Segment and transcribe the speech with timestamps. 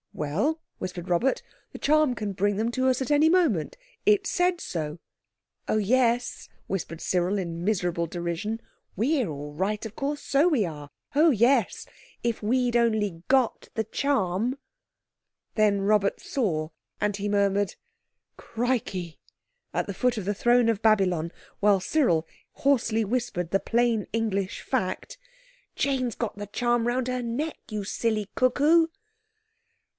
[0.15, 1.41] "Well," whispered Robert,
[1.71, 3.77] "the charm can bring them to us at any moment.
[4.05, 4.99] It said so."
[5.67, 8.61] "Oh, yes," whispered Cyril, in miserable derision,
[8.95, 10.21] "we're all right, of course.
[10.21, 10.89] So we are!
[11.15, 11.85] Oh, yes!
[12.23, 14.57] If we'd only got the charm."
[15.55, 17.75] Then Robert saw, and he murmured,
[18.37, 19.19] "Crikey!"
[19.71, 24.61] at the foot of the throne of Babylon; while Cyril hoarsely whispered the plain English
[24.61, 25.17] fact—
[25.75, 28.87] "Jane's got the charm round her neck, you silly cuckoo."